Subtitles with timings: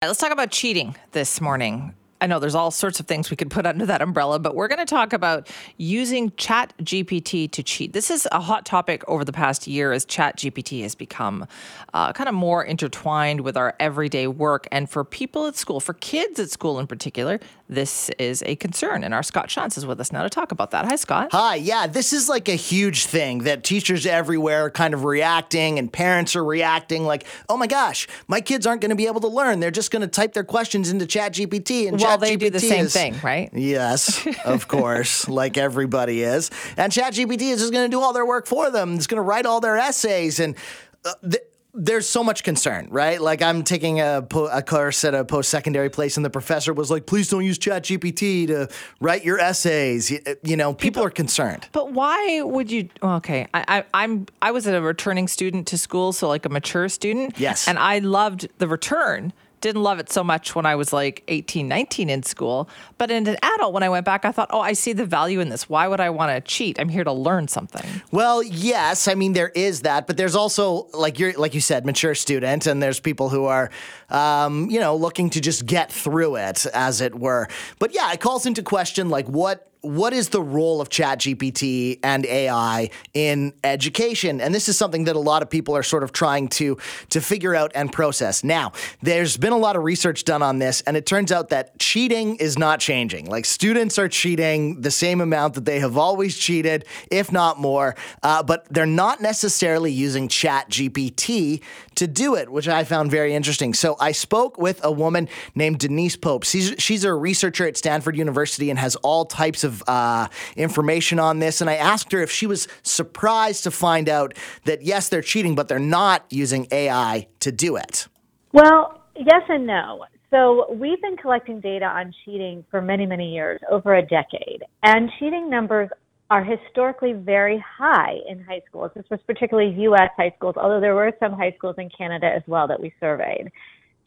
[0.00, 1.92] Let's talk about cheating this morning.
[2.20, 4.68] I know there's all sorts of things we could put under that umbrella, but we're
[4.68, 7.92] going to talk about using Chat GPT to cheat.
[7.92, 11.46] This is a hot topic over the past year as Chat GPT has become
[11.94, 14.66] uh, kind of more intertwined with our everyday work.
[14.72, 19.04] And for people at school, for kids at school in particular, this is a concern.
[19.04, 20.86] And our Scott Shantz is with us now to talk about that.
[20.86, 21.28] Hi, Scott.
[21.32, 21.56] Hi.
[21.56, 25.92] Yeah, this is like a huge thing that teachers everywhere are kind of reacting and
[25.92, 29.28] parents are reacting like, oh my gosh, my kids aren't going to be able to
[29.28, 29.60] learn.
[29.60, 32.60] They're just going to type their questions into Chat GPT and Chat they do the
[32.60, 33.50] same is, thing, right?
[33.52, 36.50] Yes, of course, like everybody is.
[36.76, 38.94] And Chat GPT is just going to do all their work for them.
[38.94, 40.56] It's going to write all their essays and.
[41.04, 41.42] Uh, th-
[41.74, 43.20] there's so much concern, right?
[43.20, 46.90] Like I'm taking a, po- a course at a post-secondary place, and the professor was
[46.90, 48.68] like, "Please don't use ChatGPT to
[49.00, 51.68] write your essays." You, you know, people, people, are concerned.
[51.72, 52.88] But why would you?
[53.02, 56.88] Okay, I, I, I'm I was a returning student to school, so like a mature
[56.88, 57.38] student.
[57.38, 61.24] Yes, and I loved the return didn't love it so much when I was like
[61.28, 62.68] 18, 19 in school.
[62.96, 65.40] But in an adult, when I went back, I thought, oh, I see the value
[65.40, 65.68] in this.
[65.68, 66.78] Why would I want to cheat?
[66.78, 68.02] I'm here to learn something.
[68.10, 69.08] Well, yes.
[69.08, 72.66] I mean, there is that, but there's also, like you're, like you said, mature student,
[72.66, 73.70] and there's people who are,
[74.10, 77.48] um, you know, looking to just get through it, as it were.
[77.78, 82.26] But yeah, it calls into question, like, what what is the role of ChatGPT and
[82.26, 84.40] AI in education?
[84.40, 86.78] And this is something that a lot of people are sort of trying to
[87.10, 88.42] to figure out and process.
[88.42, 91.78] Now, there's been a lot of research done on this, and it turns out that
[91.78, 93.26] cheating is not changing.
[93.26, 97.94] Like students are cheating the same amount that they have always cheated, if not more,
[98.22, 101.62] uh, but they're not necessarily using ChatGPT
[101.98, 103.74] to do it, which I found very interesting.
[103.74, 106.44] So I spoke with a woman named Denise Pope.
[106.44, 111.20] She's she's a researcher at Stanford University and has all types of of uh, information
[111.20, 114.34] on this, and I asked her if she was surprised to find out
[114.64, 118.08] that yes, they're cheating, but they're not using AI to do it.
[118.52, 120.04] Well, yes and no.
[120.30, 125.10] So we've been collecting data on cheating for many, many years, over a decade, and
[125.18, 125.88] cheating numbers
[126.30, 128.90] are historically very high in high schools.
[128.94, 130.10] This was particularly U.S.
[130.16, 133.50] high schools, although there were some high schools in Canada as well that we surveyed.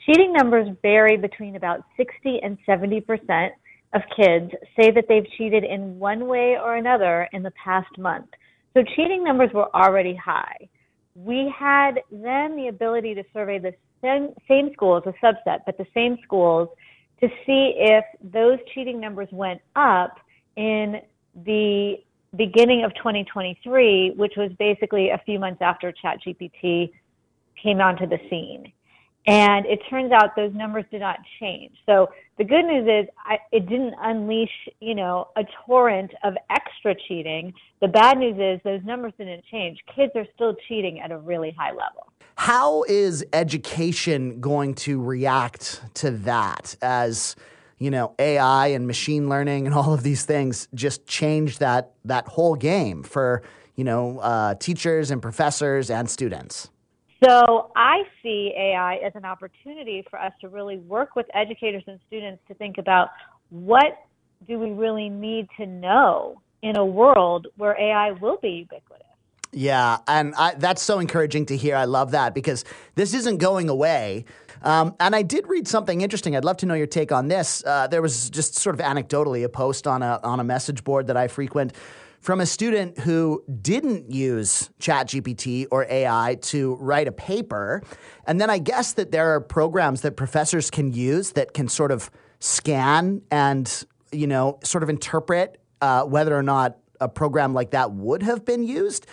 [0.05, 3.53] Cheating numbers vary between about 60 and 70 percent
[3.93, 8.29] of kids say that they've cheated in one way or another in the past month.
[8.73, 10.69] So cheating numbers were already high.
[11.15, 16.17] We had then the ability to survey the same, schools, a subset, but the same
[16.23, 16.69] schools
[17.19, 20.17] to see if those cheating numbers went up
[20.55, 21.01] in
[21.45, 21.97] the
[22.35, 26.91] beginning of 2023, which was basically a few months after ChatGPT
[27.61, 28.71] came onto the scene.
[29.27, 31.73] And it turns out those numbers did not change.
[31.85, 32.09] So
[32.41, 37.53] the good news is I, it didn't unleash, you know, a torrent of extra cheating.
[37.81, 39.77] The bad news is those numbers didn't change.
[39.95, 42.11] Kids are still cheating at a really high level.
[42.37, 47.35] How is education going to react to that as
[47.77, 52.27] you know AI and machine learning and all of these things just change that that
[52.27, 53.43] whole game for
[53.75, 56.71] you know uh, teachers and professors and students?
[57.23, 61.99] So I see AI as an opportunity for us to really work with educators and
[62.07, 63.09] students to think about
[63.49, 64.05] what
[64.47, 69.05] do we really need to know in a world where AI will be ubiquitous.
[69.53, 71.75] Yeah, and I, that's so encouraging to hear.
[71.75, 72.63] I love that because
[72.95, 74.25] this isn't going away.
[74.63, 76.35] Um, and I did read something interesting.
[76.35, 77.63] I'd love to know your take on this.
[77.65, 81.07] Uh, there was just sort of anecdotally a post on a on a message board
[81.07, 81.73] that I frequent
[82.21, 87.81] from a student who didn't use ChatGPT or AI to write a paper.
[88.25, 91.91] And then I guess that there are programs that professors can use that can sort
[91.91, 97.71] of scan and, you know, sort of interpret uh, whether or not a program like
[97.71, 99.07] that would have been used.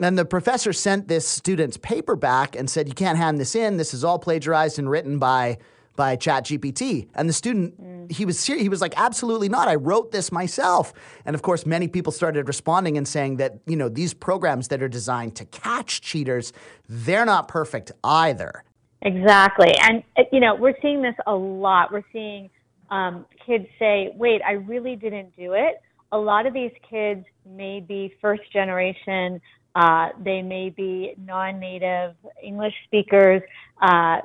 [0.00, 3.76] And the professor sent this student's paper back and said, You can't hand this in.
[3.76, 5.58] This is all plagiarized and written by
[5.96, 7.08] by ChatGPT.
[7.14, 8.12] And the student, mm.
[8.12, 8.44] he was.
[8.44, 9.66] He was like, absolutely not.
[9.68, 10.92] I wrote this myself.
[11.24, 14.82] And of course, many people started responding and saying that, you know, these programs that
[14.82, 16.52] are designed to catch cheaters,
[16.88, 18.62] they're not perfect either.
[19.02, 19.74] Exactly.
[19.82, 21.92] And, uh, you know, we're seeing this a lot.
[21.92, 22.50] We're seeing
[22.90, 25.80] um, kids say, wait, I really didn't do it.
[26.12, 29.40] A lot of these kids may be first generation.
[29.74, 33.42] Uh, they may be non-native English speakers.
[33.82, 34.20] Uh,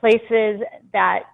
[0.00, 0.60] places
[0.92, 1.24] that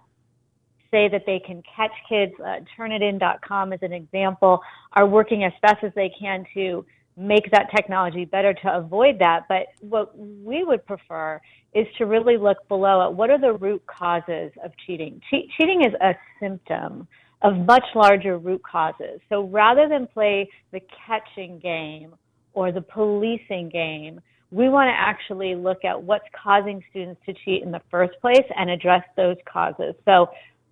[0.91, 2.33] say that they can catch kids.
[2.39, 4.61] Uh, Turnitin.com is an example,
[4.93, 6.85] are working as best as they can to
[7.17, 9.45] make that technology better to avoid that.
[9.49, 11.41] But what we would prefer
[11.73, 15.21] is to really look below at what are the root causes of cheating.
[15.29, 17.07] Che- cheating is a symptom
[17.41, 19.19] of much larger root causes.
[19.29, 22.15] So rather than play the catching game
[22.53, 24.21] or the policing game,
[24.53, 28.45] we want to actually look at what's causing students to cheat in the first place
[28.55, 29.95] and address those causes.
[30.05, 30.27] So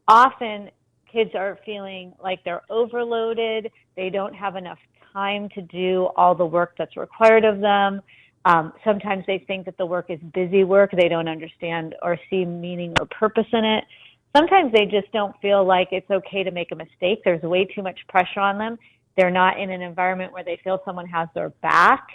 [0.07, 0.69] often
[1.11, 4.77] kids are feeling like they're overloaded, they don't have enough
[5.11, 8.01] time to do all the work that's required of them.
[8.45, 10.91] Um, sometimes they think that the work is busy work.
[10.95, 13.83] They don't understand or see meaning or purpose in it.
[14.35, 17.21] Sometimes they just don't feel like it's okay to make a mistake.
[17.23, 18.77] There's way too much pressure on them.
[19.17, 22.07] They're not in an environment where they feel someone has their back.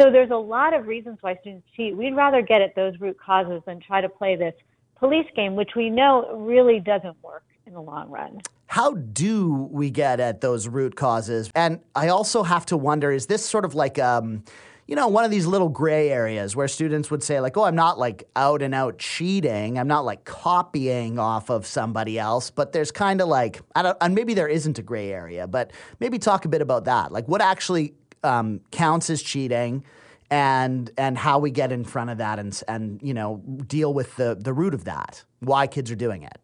[0.00, 1.96] So there's a lot of reasons why students cheat.
[1.96, 4.54] We'd rather get at those root causes than try to play this
[4.96, 8.40] police game, which we know really doesn't work in the long run.
[8.66, 11.50] How do we get at those root causes?
[11.54, 14.44] And I also have to wonder is this sort of like, um,
[14.86, 17.74] you know, one of these little gray areas where students would say, like, oh, I'm
[17.74, 19.78] not like out and out cheating.
[19.78, 23.98] I'm not like copying off of somebody else, but there's kind of like, I don't,
[24.00, 27.12] and maybe there isn't a gray area, but maybe talk a bit about that.
[27.12, 29.84] Like, what actually um, counts as cheating?
[30.30, 34.14] and and how we get in front of that and and you know deal with
[34.16, 36.38] the the root of that why kids are doing it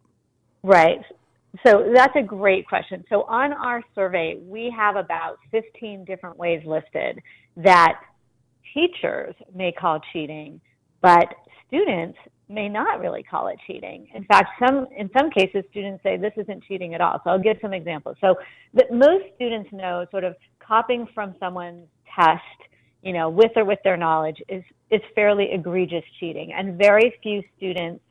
[0.63, 1.01] right
[1.67, 6.63] so that's a great question so on our survey we have about 15 different ways
[6.65, 7.21] listed
[7.57, 8.01] that
[8.73, 10.61] teachers may call cheating
[11.03, 11.29] but
[11.67, 12.19] students
[12.55, 16.33] may not really call it cheating in fact some in some cases students say this
[16.37, 18.37] isn't cheating at all so i'll give some examples so
[18.73, 22.41] that most students know sort of copying from someone's test
[23.05, 26.53] you know, with or with their knowledge is, is fairly egregious cheating.
[26.57, 28.03] And very few students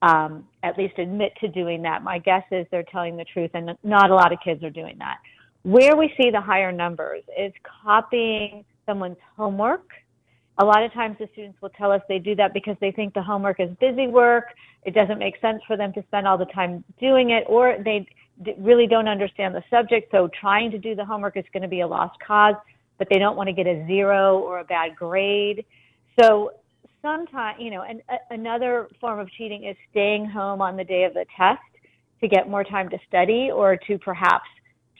[0.00, 2.02] um, at least admit to doing that.
[2.02, 4.96] My guess is they're telling the truth, and not a lot of kids are doing
[5.00, 5.18] that.
[5.64, 7.52] Where we see the higher numbers is
[7.84, 9.90] copying someone's homework.
[10.60, 13.14] A lot of times the students will tell us they do that because they think
[13.14, 14.46] the homework is busy work.
[14.84, 18.06] It doesn't make sense for them to spend all the time doing it, or they
[18.58, 20.10] really don't understand the subject.
[20.10, 22.54] So trying to do the homework is going to be a lost cause
[22.98, 25.64] but they don't want to get a zero or a bad grade.
[26.20, 26.52] So
[27.00, 31.14] sometimes, you know, and another form of cheating is staying home on the day of
[31.14, 31.60] the test
[32.20, 34.46] to get more time to study or to perhaps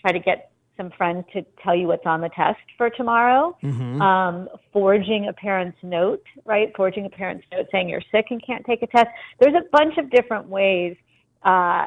[0.01, 3.55] try to get some friends to tell you what's on the test for tomorrow.
[3.63, 4.01] Mm-hmm.
[4.01, 6.73] Um, forging a parent's note, right?
[6.75, 9.09] Forging a parent's note saying you're sick and can't take a test.
[9.39, 10.97] There's a bunch of different ways
[11.43, 11.87] uh,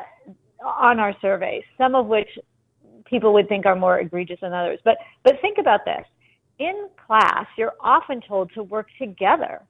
[0.63, 2.29] on our survey, some of which
[3.05, 4.79] people would think are more egregious than others.
[4.83, 6.05] But but think about this.
[6.59, 9.61] In class, you're often told to work together.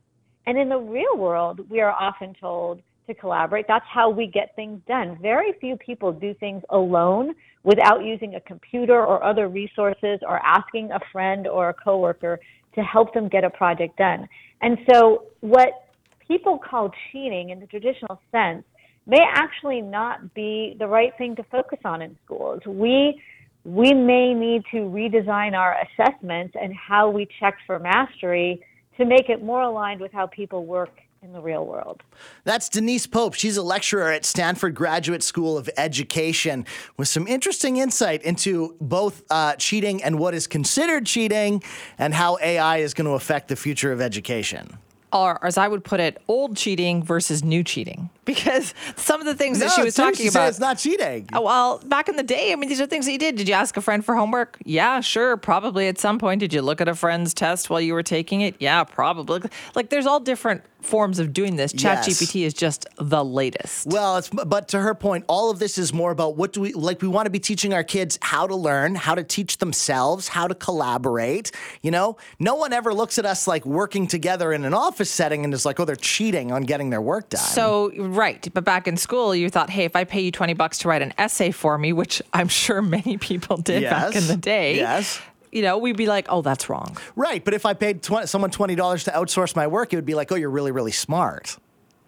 [0.46, 2.82] And in the real world, we are often told
[3.14, 3.66] to collaborate.
[3.68, 5.18] That's how we get things done.
[5.22, 10.92] Very few people do things alone without using a computer or other resources or asking
[10.92, 12.40] a friend or a coworker
[12.76, 14.28] to help them get a project done.
[14.62, 15.88] And so what
[16.26, 18.64] people call cheating in the traditional sense
[19.06, 22.62] may actually not be the right thing to focus on in schools.
[22.66, 23.22] We
[23.64, 28.60] we may need to redesign our assessments and how we check for mastery
[28.98, 30.90] to make it more aligned with how people work
[31.24, 32.02] in the real world.
[32.46, 33.36] That's Denise Pope.
[33.36, 36.66] She's a lecturer at Stanford Graduate School of Education
[36.98, 41.62] with some interesting insight into both uh, cheating and what is considered cheating
[42.00, 44.80] and how AI is going to affect the future of education
[45.14, 48.10] or as I would put it, old cheating versus new cheating.
[48.26, 51.28] Because some of the things no, that she was talking about, it's not cheating.
[51.34, 53.36] Oh, well, back in the day, I mean, these are things that you did.
[53.36, 54.58] Did you ask a friend for homework?
[54.64, 56.40] Yeah, sure, probably at some point.
[56.40, 58.56] Did you look at a friend's test while you were taking it?
[58.60, 59.42] Yeah, probably.
[59.76, 61.72] Like, there's all different forms of doing this.
[61.72, 62.22] Chat yes.
[62.22, 63.88] GPT is just the latest.
[63.88, 66.74] Well, it's but to her point, all of this is more about what do we
[66.74, 70.28] like we want to be teaching our kids how to learn, how to teach themselves,
[70.28, 71.52] how to collaborate,
[71.82, 72.18] you know?
[72.40, 75.66] No one ever looks at us like working together in an office setting and is
[75.66, 79.34] like, "Oh, they're cheating on getting their work done." So, right, but back in school,
[79.34, 81.94] you thought, "Hey, if I pay you 20 bucks to write an essay for me,
[81.94, 83.92] which I'm sure many people did yes.
[83.92, 86.98] back in the day." Yes you know, we'd be like, oh, that's wrong.
[87.16, 87.44] Right.
[87.44, 90.36] But if I paid someone $20 to outsource my work, it would be like, oh,
[90.36, 91.58] you're really, really smart.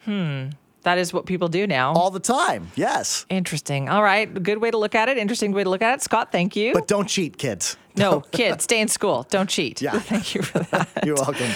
[0.05, 0.49] Hmm.
[0.83, 1.93] That is what people do now.
[1.93, 2.69] All the time.
[2.75, 3.25] Yes.
[3.29, 3.87] Interesting.
[3.87, 4.31] All right.
[4.41, 5.17] Good way to look at it.
[5.17, 6.01] Interesting way to look at it.
[6.01, 6.73] Scott, thank you.
[6.73, 7.77] But don't cheat, kids.
[7.95, 9.25] No, kids, stay in school.
[9.29, 9.81] Don't cheat.
[9.81, 9.99] Yeah.
[9.99, 10.89] Thank you for that.
[11.05, 11.49] You're welcome.